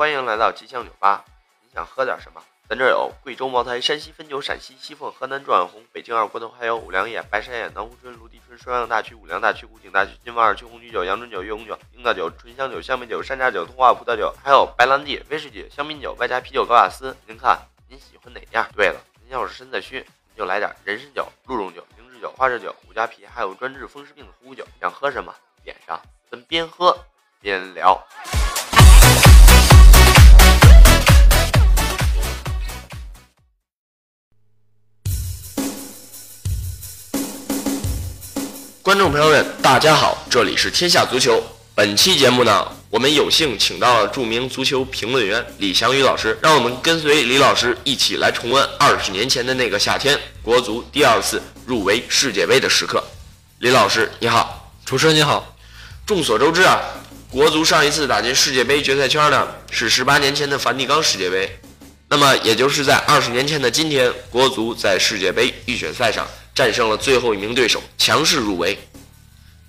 [0.00, 1.22] 欢迎来到吉祥酒吧。
[1.60, 2.42] 你想喝点什么？
[2.66, 17.14] 咱这有贵州茅台、山西汾酒、陕西西凤、河南状元红、北京二锅头，还有五粮液、白山野、南湖春、芦笛春、双阳大曲、五粮大曲、古井大曲、金王二曲、红曲酒、阳春酒、月红酒、樱桃酒、醇香酒、香梅酒、山楂酒、通化葡萄酒，还有白兰地、威士忌、香槟酒，外加啤酒高雅斯。
[17.26, 18.66] 您看您喜欢哪样？
[18.74, 24.66] 对了，您要是身子虚，您就来点人参酒、鹿茸酒、灵芝酒、花枝酒、五加皮，还有专治风湿病的虎酒。
[24.80, 25.34] 想喝什么？
[25.62, 26.98] 点上，咱边喝
[27.42, 28.02] 边聊。
[38.82, 41.38] 观众朋友们，大家好，这里是天下足球。
[41.74, 53.04] 本期节目呢，我们有幸请到了著名足球评论员李翔宇老师，让我们跟随李老师一起来重温二十年前的那个夏天，国足第二次入围世界杯的时刻。
[53.58, 55.54] 李老师，你好，主持人你好。
[56.06, 56.80] 众所周知啊，
[57.30, 61.60] 国足上一次打进世界杯决赛圈呢，是十八年前的梵蒂冈世界杯。
[62.08, 68.78] 那么，也就是在二十年前的今天，国足在世界杯预选赛上战胜了最后一名对手，强势入围。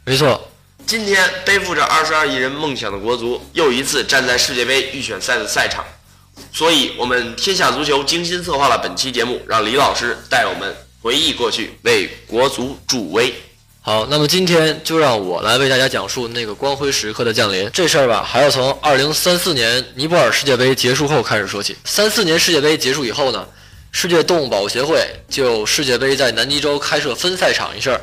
[0.06, 0.50] 没错，
[0.86, 5.86] 今天背负着二十二亿人梦想的国足，又一次站在世界杯预选赛的赛场。
[6.52, 13.34] 所以，我们天下足球精心策划了本期节目，让李老师带我们回忆过去，为国足助威。
[13.82, 17.70] 好，那么今天就让我来为大家讲述那个光辉时刻的降临。
[17.74, 21.76] 这事儿吧，还要从二零三四年尼泊尔世界杯结束后开始说起。
[21.86, 23.48] 三四年世界杯结束以后呢，
[23.92, 28.00] 世界动物保护协会就世界杯在南极洲开设分赛场一事，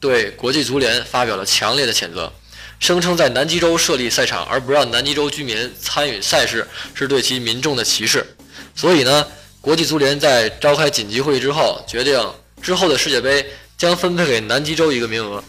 [0.00, 2.32] 对国际足联发表了强烈的谴责，
[2.78, 8.26] 声称在南极洲设立赛场而不让南极洲居民参与赛事，是对其民众的歧视。
[8.74, 9.26] 所以呢，
[9.60, 12.20] 国际足联在召开紧急会议之后，决定
[12.60, 13.46] 之后的世界杯。
[13.78, 15.40] 将分配给南极洲一个名额，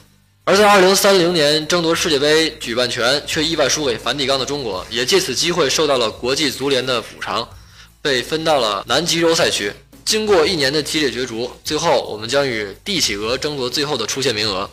[0.43, 7.49] 而在二零三零年争夺世界杯举办权却意外输给梵蒂冈的中国，也借此机会受到了国际足联的补偿，
[8.02, 9.72] 被分到了南极洲赛区。
[10.05, 14.70] 经过一年的激烈角逐，最后我们将与帝企鹅争夺最后的出线名额。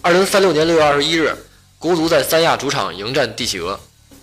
[0.00, 1.36] 二零三六年六月二十一日，
[1.78, 3.78] 国足在三亚主场迎战帝企鹅，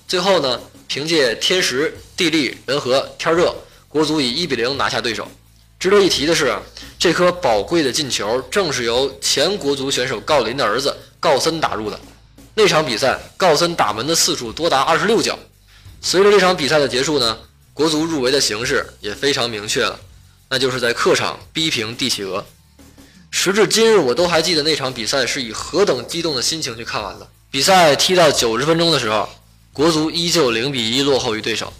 [0.07, 3.53] 最后呢，凭借天时、地利、人和、天热，
[3.87, 5.27] 国足以一比零拿下对手。
[5.77, 6.57] 值得一提的是，
[6.97, 11.99] 这颗宝贵的进球正是由前国足选手郜林的儿子郜森打入的。
[12.55, 15.37] 那场比赛，郜森打门的次数多达二十六脚。
[16.01, 17.37] 随着这场比赛的结束呢，
[17.75, 19.99] 国足入围的形式也非常明确了，
[20.49, 22.45] 那就是在客场逼平帝企鹅。
[23.29, 27.27] 时至今日，我都还记得那场比赛是以何等激动的心情去看完的。
[27.51, 29.27] 比赛踢到九十分钟的时候，
[29.73, 31.73] 国足依旧零比一落后于对手，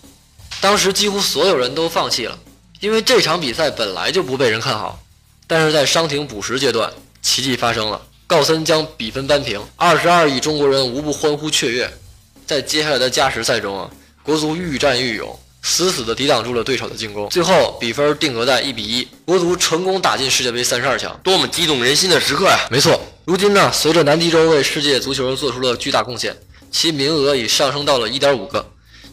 [0.60, 2.38] 当时几乎所有人都放弃了。
[2.82, 5.02] 因为这场比赛本来就不被人看好，
[5.48, 6.92] 但是在伤停补时阶段，
[7.22, 11.90] 奇迹发生了，郜森将比分扳平，二十二亿中国人无不欢呼雀跃。
[12.46, 13.90] 在接下来的加时赛中啊，
[14.22, 22.60] 国足愈战愈勇，死死地抵挡住了对手的进攻，最后比分定格在一比一，国足成功打进世界杯三十二强，多么激动人心的时刻呀！
[22.70, 26.38] 没错，如今呢，随着南极洲为世界足球做出了巨大贡献，
[26.70, 28.64] 其名额已上升到了一点五个，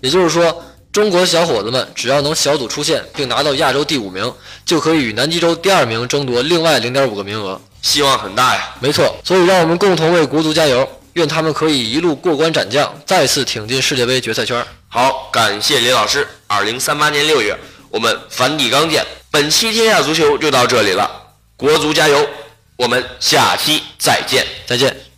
[0.03, 0.63] 也就是说。
[0.93, 4.31] 中国小伙子们只要能小组出线并拿到亚洲第五名，
[4.67, 8.75] 就可以与南极洲第二名争夺另外零点五个名额，希望很大呀！
[8.79, 14.65] 没错，所以让我们共同为国足加油，愿他们可以一路过关斩将，再次挺进世界杯决赛圈。
[14.89, 16.27] 好，感谢李老师。
[16.47, 17.57] 二零三八年六月，
[17.91, 19.05] 我们梵蒂冈见。
[19.31, 21.11] 本期天下足球就到这里了，
[21.57, 22.29] 国足加油！
[22.77, 25.12] 我们下期再见，再见。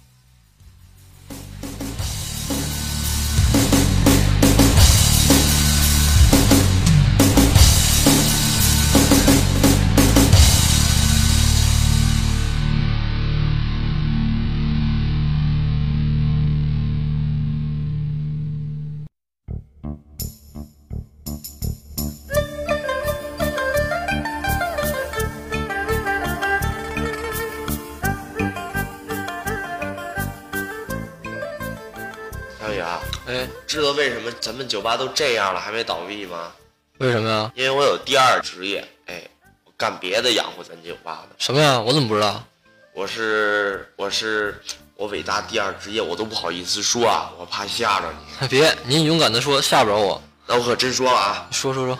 [33.34, 36.52] 哎，知道为什么咱们酒吧都这样了还没倒闭吗？
[36.98, 37.50] 为什么呀？
[37.56, 39.20] 因为我有第二职业，哎，
[39.64, 41.34] 我干别的养活咱酒吧的。
[41.38, 41.80] 什么呀？
[41.80, 42.44] 我怎么不知道？
[42.92, 44.62] 我是我是
[44.94, 48.06] 我伟大第二职业，我都不好意思说啊，我怕吓着
[48.40, 48.46] 你。
[48.46, 50.22] 别，您勇敢的说，吓不着我。
[50.46, 51.98] 那我可真说了啊，说说说，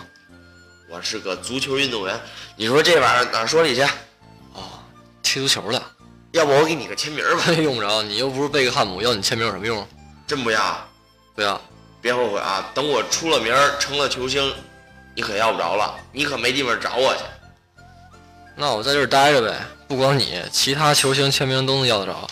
[0.89, 2.17] 我是个足球运动员。
[2.55, 3.81] 你说这玩意儿哪说理去？
[4.53, 4.79] 哦，
[5.21, 5.83] 踢足球的。
[6.31, 7.51] 要不我给你个签名吧？
[7.61, 9.85] 用不着，你又不是贝克汉姆，要你签名有什么用？
[10.25, 10.87] 真不要？
[11.35, 11.61] 不要，
[12.01, 12.71] 别后悔啊！
[12.73, 14.53] 等我出了名儿，成了球星，
[15.13, 17.19] 你可要不着了，你可没地方找我去。
[18.55, 22.27] 那我在这儿待着呗，不光你，其他球星签名都能要得着。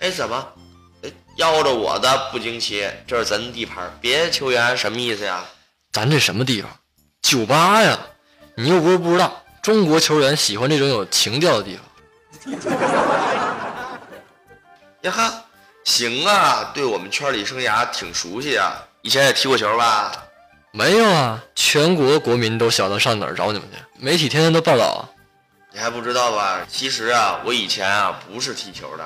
[0.00, 0.46] 哎，怎么？
[1.36, 5.44] 要着我的不惊奇，这是咱地盘，别球员什么意思呀？
[5.90, 6.70] 咱这什么地方？
[7.22, 7.98] 酒吧呀！
[8.56, 12.54] 你又不是不知道，中国球员喜欢这种有情调的地方。
[15.02, 15.43] 呀哈，
[15.84, 18.82] 行啊，对我们圈里生涯挺熟悉啊。
[19.02, 20.12] 以前也踢过球吧？
[20.72, 25.08] 没有啊，全国国民都晓得上哪儿找你们去，媒体天天都报道啊。
[25.72, 26.60] 你还不知道吧？
[26.68, 29.04] 其实啊，我以前啊不是踢球的。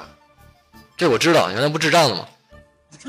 [0.96, 2.26] 这我知道，原来不智障的吗？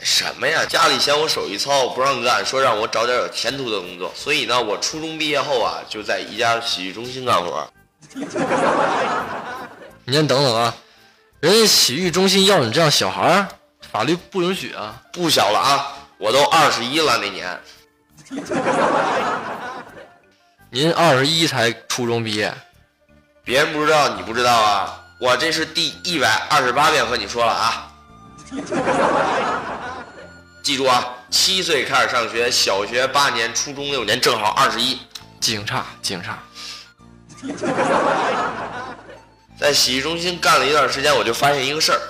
[0.00, 0.64] 什么呀？
[0.64, 4.10] 家里嫌我手艺糙，不让干，说让我找点有前途的工作。
[4.14, 7.68] 所以呢，我初中毕业后啊，就在一家洗浴中心干活。
[10.04, 10.74] 你先等等啊，
[11.46, 13.46] 人家洗浴中心要你这样小孩儿，
[13.92, 15.00] 法律不允许啊。
[15.12, 17.60] 不小了啊，我都二十一了那年。
[20.70, 22.52] 您二十一才初中毕业，
[23.44, 25.04] 别人不知道，你不知道啊？
[25.20, 27.92] 我这是第一百二十八遍和你说了啊。
[30.64, 34.98] 记住啊，七岁开始上学，小学八年，初中六年，正好二十一。
[35.38, 36.40] 警察，警察，
[39.58, 42.00] 在洗浴中心干了一段时间，我就发现一个事儿，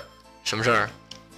[0.45, 0.91] 什么事儿？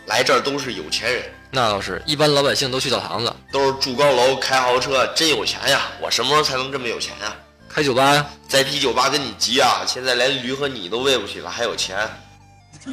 [0.07, 5.83] 来这儿都是有钱人，那倒是，一般老百姓都去澡堂子，都是住高楼、开豪车，真有钱呀！
[6.01, 7.37] 我什么时候才能这么有钱呀？
[7.69, 8.27] 开酒吧呀。
[8.49, 9.85] 在踢酒吧跟你急啊！
[9.87, 11.99] 现在连驴和你都喂不起了，还有钱？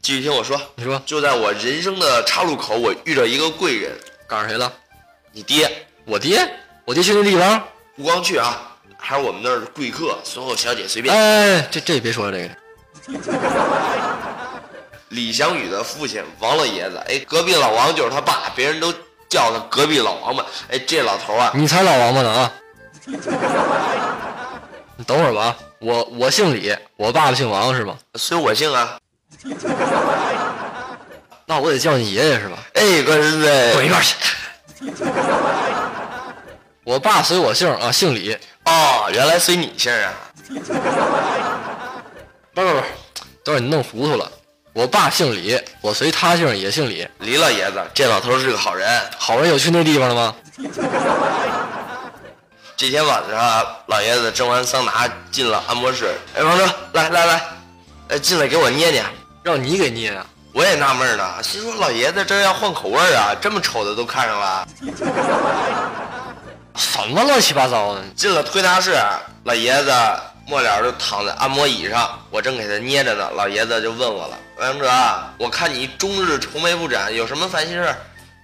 [0.00, 3.92] 继续听我说，你说就在我人生的岔路口，我遇着一个贵人，
[4.28, 4.72] 赶上谁了？
[5.32, 5.86] 你爹。
[6.04, 6.48] 我爹，
[6.84, 7.62] 我爹去那地方。
[7.96, 8.69] 不光去啊，
[9.00, 11.14] 还是我们那儿贵客，所有小姐随便。
[11.14, 13.20] 哎，这这别说了，这个
[15.08, 18.92] 李翔宇的父亲王老爷子，哎，隔壁老王就是他爸，别人都
[19.28, 20.44] 叫他隔壁老王八。
[20.70, 22.52] 哎，这老头啊，你才老王八呢啊！
[24.96, 27.98] 你等会儿吧啊，我我姓李，我爸爸姓王是吗？
[28.14, 28.96] 随我姓啊。
[31.46, 32.58] 那我得叫你爷爷是吧？
[32.74, 34.14] 哎，关孙子，滚一边去！
[36.84, 38.38] 我爸随我姓啊，姓李。
[38.70, 40.12] 哦，原来随你姓啊。
[42.54, 42.80] 不不不，
[43.44, 44.30] 都是你弄糊涂了。
[44.72, 47.04] 我爸姓李，我随他姓也姓李。
[47.18, 48.88] 李老爷子，这老头是个好人。
[49.18, 50.32] 好人有去那地方了吗？
[52.76, 56.14] 这天晚上，老爷子蒸完桑拿进了按摩室。
[56.36, 57.42] 哎，王哥，来来来，
[58.10, 59.04] 哎，进来给我捏捏。
[59.42, 64.68] 让你给捏啊、我也纳闷呢，心说老爷子这要换口味啊，这么丑的都看上了。
[66.80, 68.02] 什么乱七八糟的？
[68.16, 68.96] 进了推拿室，
[69.44, 69.92] 老爷子
[70.46, 73.30] 末了就躺在按摩椅上，我正给他捏着呢。
[73.36, 74.90] 老爷子就问我了：“王哲，
[75.36, 77.96] 我看你终日愁眉不展，有什么烦心事儿？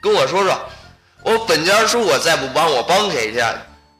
[0.02, 0.54] 跟我说说。
[1.22, 3.42] 我本家叔我再不帮我帮谁去？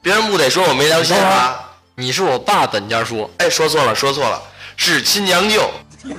[0.03, 1.59] 别人不得说我没良心啊？
[1.94, 4.41] 你是我爸本家叔，哎，说错了，说错了，
[4.77, 5.71] 是亲娘舅。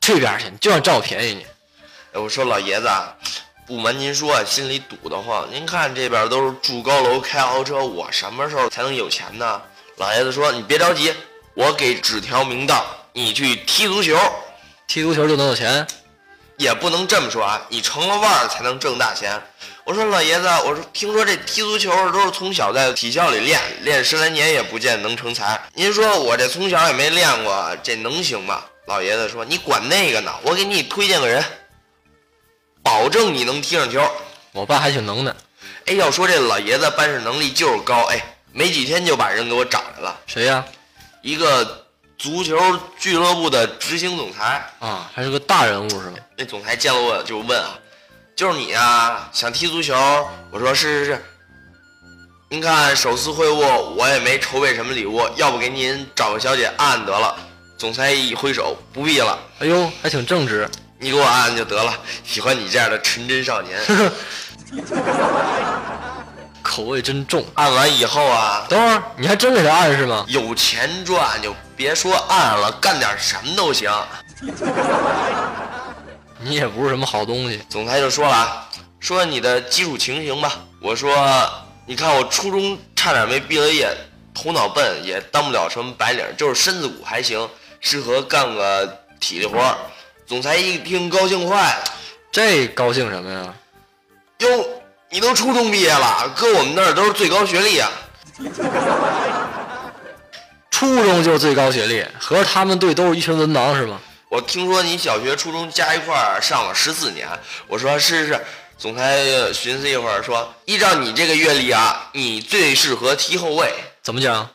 [0.00, 0.44] 去边去！
[0.48, 1.44] 你就想占我便宜你。
[2.12, 3.12] 哎，我说老爷子啊，
[3.66, 5.48] 不瞒您说，心里堵得慌。
[5.50, 9.62] 您看这边都是住高楼、开豪车，我什么时候才能有钱呢？
[9.96, 11.14] 老爷子说：“你别着急，
[11.54, 12.84] 我给指条明道，
[13.14, 14.18] 你去踢足球。
[14.86, 15.86] 踢足球就能有钱？
[16.58, 19.40] 也不能这么说啊，你成了腕儿才能挣大钱。”
[19.84, 25.58] 我说老爷子，我说听说这踢足球都是从小在体校里练，练十来年也不见能成才。
[25.72, 28.62] 您说我这从小也没练过，这能行吗？
[28.86, 31.42] 老爷子说：“你管那个呢，我给你推荐个人，
[32.84, 34.00] 保证你能踢上球。”
[34.52, 35.34] 我爸还挺能的。
[35.86, 40.64] 哎，要说这老爷子办事能力就是高，哎，没几天就把人给我找来了，谁呀、
[41.20, 41.86] 一个
[42.16, 42.56] 足球
[42.98, 44.64] 俱乐部的执行总裁。
[44.78, 45.10] 啊？
[45.12, 46.18] 还是个大人物是吗？
[46.36, 47.78] 那总裁见了我就问啊，
[48.36, 49.94] 就是你啊，想踢足球？
[50.50, 51.24] 我说是是是。
[52.48, 57.36] 您看首次会晤，我也没筹备什么礼物，要不给您找个小姐按按得了。
[57.76, 60.70] 总裁一挥手，不必了，哎呦，还挺正直。
[61.04, 61.94] 你给我按按就得了。
[62.24, 63.78] 喜欢你这样的纯真少年。
[66.62, 67.44] 口味真重。
[67.56, 70.24] 按完以后啊，等会儿你还真给他按是吗？
[70.28, 73.92] 有钱赚就别说按了，干点什么都行。
[76.40, 77.60] 你也不是什么好东西。
[77.68, 78.66] 总裁就说了啊，
[78.98, 80.54] 说你的基础情形吧。
[80.80, 81.14] 我说，
[81.84, 83.94] 你看我初中差点没毕了业，
[84.32, 87.46] 头脑笨，也当不了什么白领，就是身子骨还行，
[87.80, 89.76] 适合干个体力活儿。
[90.26, 91.84] 总裁一听高兴坏了，
[92.32, 93.54] 这高兴什么呀？
[94.38, 97.90] 哟，你都初中毕业了，搁我们那儿都是最高学历啊。
[100.70, 104.00] 初中就最高学历，合着他们队都是一群文盲是吗？
[104.30, 107.28] 我听说你小学、初中加一块儿上了十四年。
[107.68, 108.44] 我说是是是。
[108.76, 113.72] 总裁呃寻思一会儿说：“依照你这个阅历啊，你最适合踢后卫。
[114.02, 114.50] 怎么讲？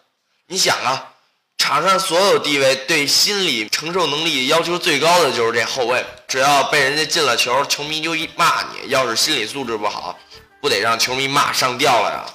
[0.48, 1.14] 你想啊，
[1.60, 6.04] 场上所有地位对心理承受能力要求最高的就是这后卫。
[6.28, 8.89] 只要被人家进了球，球迷就一骂你。
[8.89, 10.18] 要是心理素质不好，
[10.60, 12.25] 不得让球迷骂上吊了呀？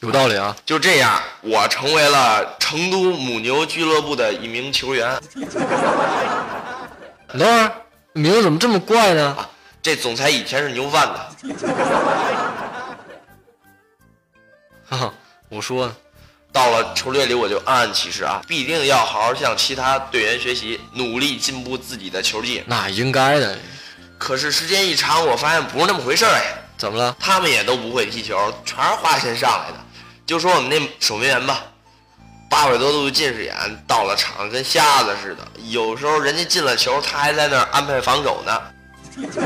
[0.00, 0.54] 有道理啊！
[0.66, 5.18] 就这样，我成为了成都母牛俱乐部的一名球员。
[7.32, 7.72] 等会儿，
[8.12, 9.34] 名字怎么这么怪呢？
[9.38, 9.48] 啊，
[9.82, 11.18] 这总裁以前是牛贩子。
[14.86, 15.14] 哈哈，
[15.48, 15.90] 我说，
[16.54, 22.62] 到了球队里我就暗暗起誓啊，必定要好好向其他队员学习，努力进步自己的球技。
[22.68, 23.58] 那应该的。
[24.16, 26.44] 可是时间一长，我发现不是那么回事儿哎。
[26.78, 27.16] 怎么了？
[27.18, 29.78] 他们也都不会踢球，全是花钱上来的。
[30.24, 31.60] 就说我们那守门员吧，
[32.48, 33.52] 八百多度近视眼，
[33.84, 35.44] 到了场跟瞎子似的。
[35.70, 38.62] 有时候人家进了球，他还在那儿安排防守呢。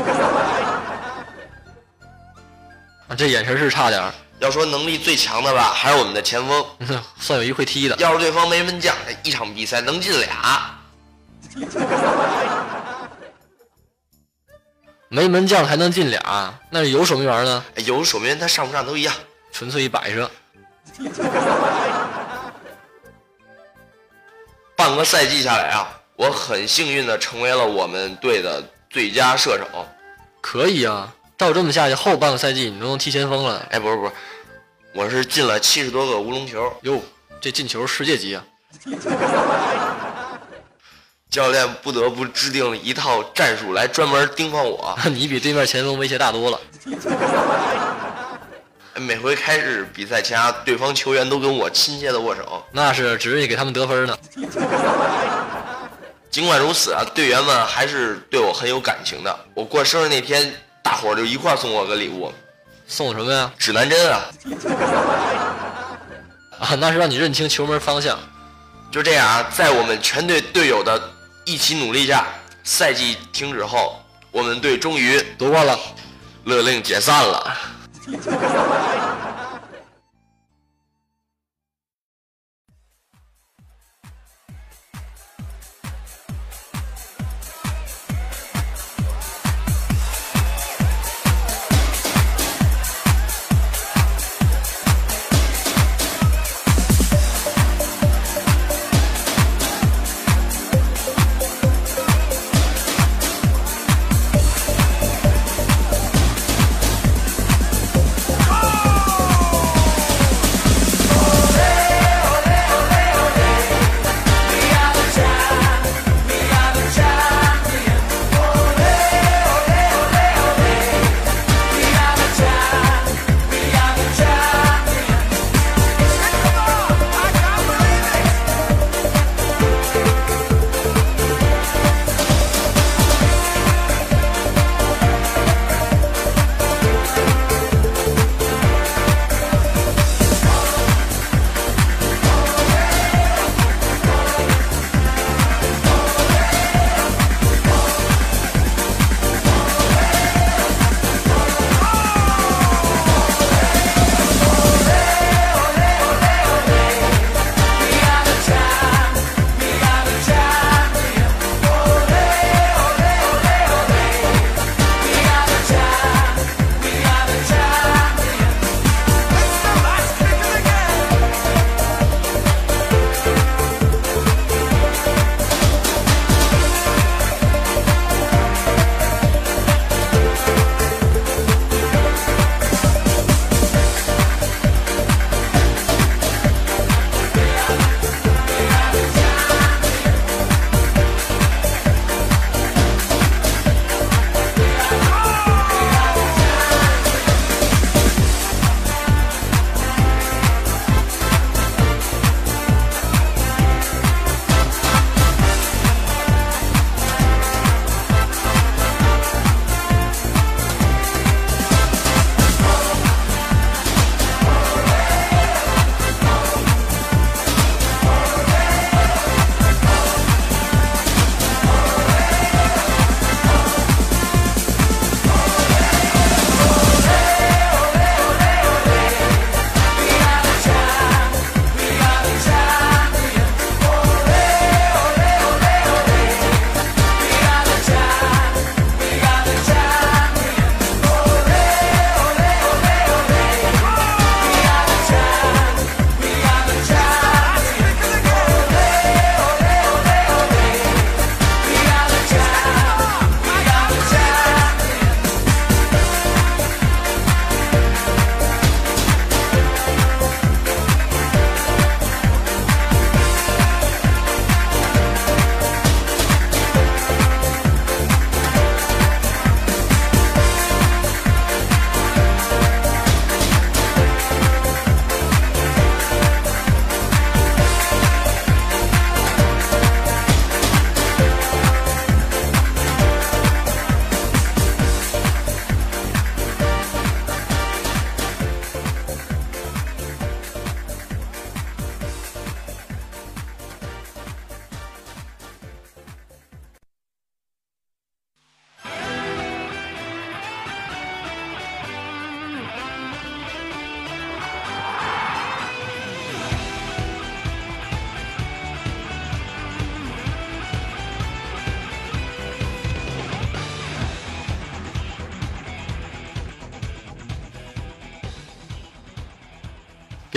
[3.09, 4.13] 啊，这眼神是差点儿。
[4.39, 6.65] 要说能力最强的吧，还是我们的前锋，
[7.19, 7.95] 算有一会踢的。
[7.97, 10.79] 要是对方没门将，这一场比赛能进俩。
[15.11, 17.65] 没门将还能进俩，那有守门员呢？
[17.85, 19.13] 有守门员他上不上都一样，
[19.51, 20.29] 纯粹一摆设。
[24.75, 29.65] 半个赛季下来啊，我很幸运的成为了我们队的最佳射手。
[30.39, 33.65] 可以啊，照这么下去，后半个赛季你都能踢前锋了。
[33.71, 34.11] 哎，不是不是，
[34.93, 36.69] 我是进了七十多个乌龙球。
[36.81, 37.01] 哟，
[37.39, 38.43] 这进球世界级啊！
[41.31, 44.93] 教练不得不制定了一套战术来专门盯防我。
[45.13, 46.59] 你比对面前锋威胁大多了。
[48.99, 54.17] 每回开始比赛前啊，对方球员都跟我亲切的握手，那是指意给他们得分呢。
[56.29, 59.39] 尽管如此啊，队员们还是对我很有感情的。
[59.53, 62.33] 我过生日那天，大伙儿就一块送我个礼物，
[62.87, 63.51] 送什么呀？
[63.57, 64.21] 指南针啊！
[66.59, 68.17] 啊，那是让你认清球门方向。
[68.91, 70.99] 就这样啊，在我们全队队友的
[71.45, 72.25] 一起努力下，
[72.63, 75.77] 赛季停止后，我们队终于夺冠了，
[76.45, 77.57] 勒令解散了。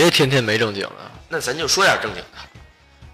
[0.03, 0.91] 别天天没正经的。
[1.29, 2.29] 那咱就说点正经的，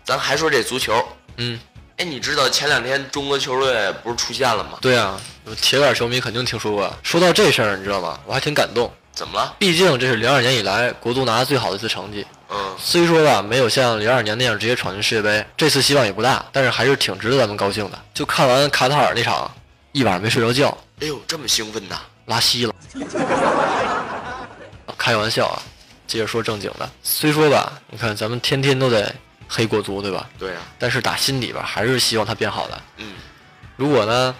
[0.06, 1.06] 咱还说这足球。
[1.36, 1.60] 嗯，
[1.98, 4.78] 哎，你知道前两天中国球队不是出现了吗？
[4.80, 5.20] 对啊，
[5.60, 6.90] 铁杆球迷肯定听说过。
[7.02, 8.18] 说到这事儿，你知道吗？
[8.24, 8.90] 我还挺感动。
[9.12, 9.54] 怎么了？
[9.58, 12.26] 毕竟这是零二年以来国足拿的最好的一次成绩。
[12.48, 17.98] 嗯，虽说吧，没有像零二年那样直接闯进世界杯，这次希望也不大，但是还是挺值得咱们高兴的。
[18.14, 19.54] 就看完卡塔尔那场，
[19.92, 20.74] 一晚上没睡着觉。
[21.02, 22.00] 哎呦，这么兴奋呐！
[22.24, 22.74] 拉稀了。
[24.96, 25.62] 开玩笑啊，
[26.08, 26.90] 接着说正经的。
[27.04, 29.14] 虽说吧，你看咱们天天都在
[29.46, 30.28] 黑国足，对吧？
[30.36, 30.62] 对啊。
[30.76, 32.80] 但是打心底吧，还是希望他变好的。
[32.96, 33.12] 嗯。
[33.76, 34.34] 如果呢，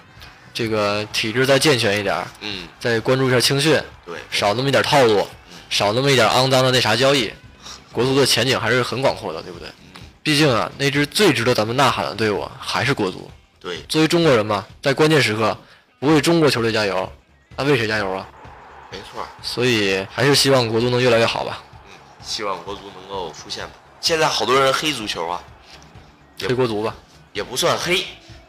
[0.53, 5.25] 这个体制再健全一点，嗯，再关注一下青训，对，少那么一点套路，
[5.71, 7.33] 少那么一点肮脏的那啥交易，
[7.93, 9.69] 国足的前景还是很广阔的，对不对？
[10.25, 13.31] 毕竟啊，那支最值得咱们呐喊的队伍还是国足。
[13.61, 15.57] 对，作为中国人嘛，在关键时刻
[16.01, 17.11] 不为中国球队加油，
[17.57, 18.29] 那为谁加油啊？
[18.91, 19.27] 没错。
[19.43, 21.63] 所以还是希望国足能越来越好吧。
[21.87, 23.75] 嗯，希望国足能够出现吧。
[24.01, 25.43] 现在好多人黑足球啊，
[26.41, 26.95] 黑国足吧，
[27.33, 28.07] 也不算黑，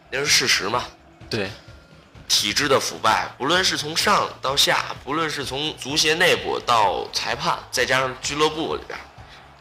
[0.09, 0.85] 那是事实嘛。
[1.29, 1.49] 对。
[2.27, 8.97] 体制的腐败，不论是从上到下，不论是从足协内部到裁判，再加上俱乐部里边，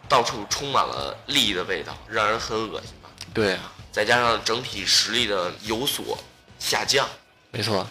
[0.06, 3.08] 到处充满了利益的味道，让人很恶心吧？
[3.32, 3.72] 对啊。
[3.90, 6.16] 再加上整体实力的有所
[6.58, 7.08] 下降，
[7.50, 7.88] 没错。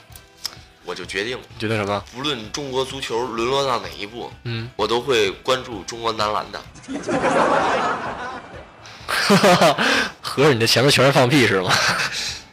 [0.88, 2.02] 我就决定，决定什么？
[2.16, 6.62] 不论中国足球沦落到哪一步，嗯，我都会关注中国男篮的。
[10.22, 11.70] 合着你这前面全是放屁是吗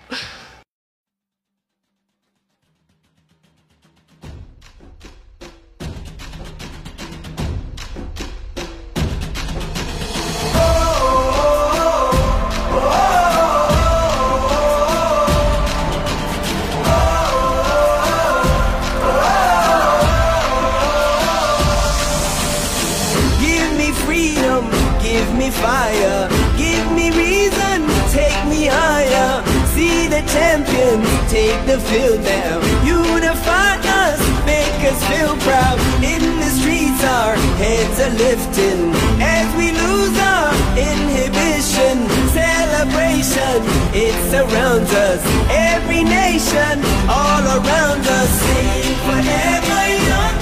[38.18, 38.92] lifting.
[39.20, 43.62] As we lose our inhibition Celebration,
[43.94, 45.22] it surrounds us.
[45.50, 48.31] Every nation, all around us.
[48.42, 50.37] Sing forever young.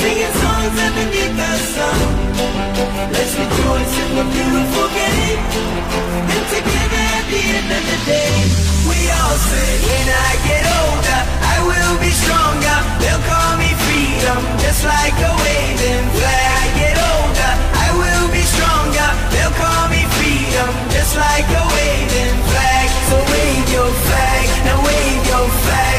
[0.00, 2.00] Singing songs underneath the sun.
[3.12, 5.42] Let's rejoice in the beautiful game.
[6.32, 11.11] And together at the end of the day we all say When I get older,
[14.32, 19.08] freedom, just like a waving flag I get older, I will be stronger.
[19.32, 22.88] They'll call me freedom, just like a waving flag.
[23.08, 25.91] So wave your flag, now wave your flag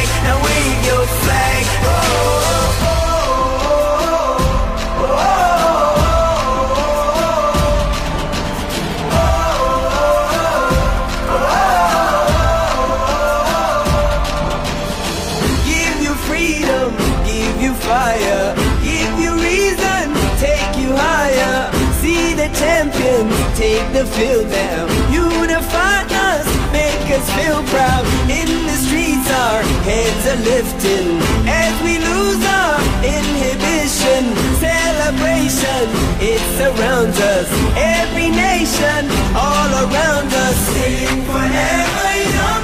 [30.41, 34.23] lifting As we lose our inhibition.
[34.57, 35.83] Celebration,
[36.21, 37.47] it surrounds us.
[37.77, 39.01] Every nation,
[39.35, 40.57] all around us.
[40.73, 42.63] Sing forever young.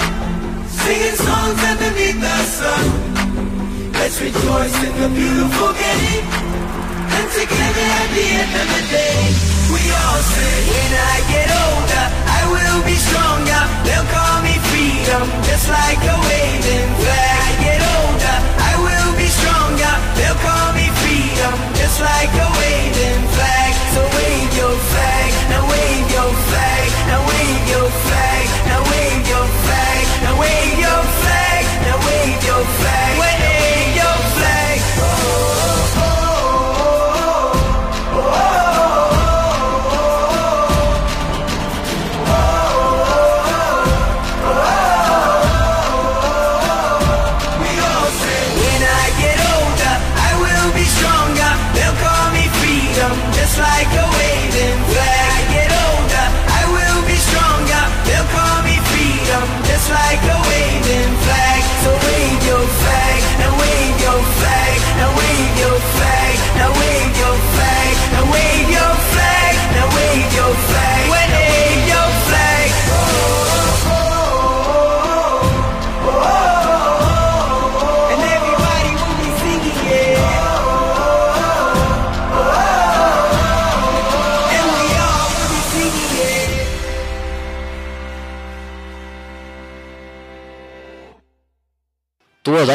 [0.67, 2.85] Singing songs underneath the sun.
[3.93, 6.25] Let's rejoice in the beautiful game.
[7.15, 12.05] And together at the end of the day we all say When I get older,
[12.25, 13.61] I will be stronger.
[13.85, 16.18] They'll call me freedom, just like a
[21.89, 23.08] just like a waving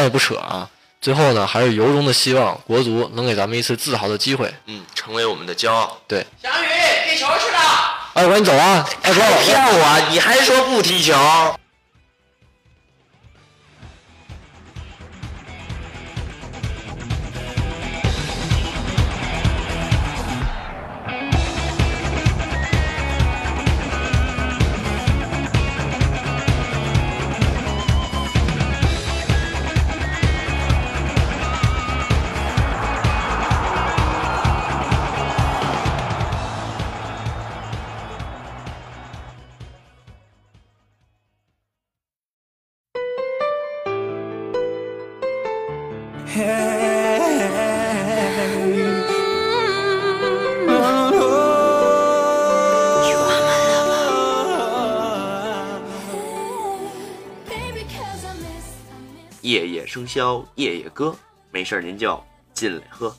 [0.04, 0.68] 也不扯啊。
[1.00, 4.50] 最后呢，还是由衷的希望国足能给咱们一次自豪的机会。
[4.66, 5.98] 嗯，成为我们的骄傲。
[6.08, 6.66] 对，翔宇
[7.10, 7.58] 踢球去了。
[8.14, 8.88] 哎，我赶紧走啊！
[9.02, 11.12] 哎，不要骗我，你还说不踢球？
[59.94, 61.14] 生肖，夜夜歌，
[61.52, 62.20] 没事儿您就
[62.52, 63.14] 进来喝。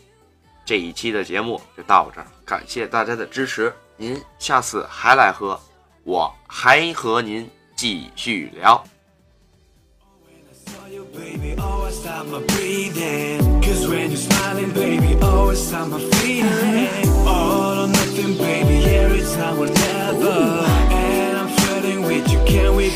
[0.66, 5.58] 这一期的节目就到这儿，感谢大家的支持，您下次还来喝，
[6.04, 8.84] 我还和您继续聊。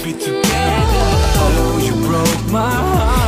[0.01, 0.41] Be together.
[1.41, 3.18] Oh, you broke my heart,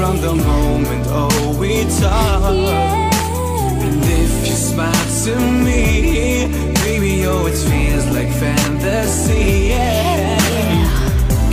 [0.00, 2.56] from the moment, oh, we talked.
[3.86, 5.34] And if you smile to
[5.66, 6.46] me,
[6.84, 10.38] baby, oh, it feels like fantasy, yeah.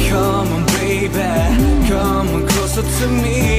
[0.09, 3.56] Come on, baby, come on closer to me.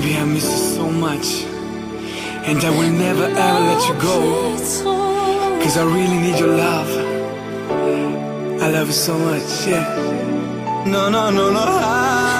[0.00, 1.44] Baby, I miss you so much.
[2.48, 4.18] And I will never ever let you go.
[5.62, 6.90] Cause I really need your love.
[8.64, 9.86] I love you so much, yeah.
[10.84, 11.64] No, no, no, no.
[11.64, 12.33] I